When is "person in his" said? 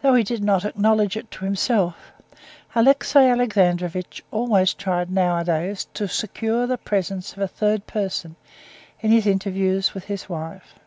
7.88-9.26